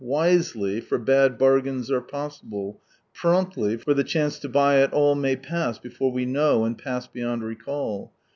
[0.03, 2.81] Wisely, for bad bargains are possible;
[3.13, 7.05] promptly, for the chance to buy at all may pass before we know, and pass
[7.05, 8.11] beyond recall.